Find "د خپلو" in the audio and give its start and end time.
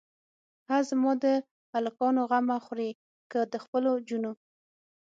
3.51-3.91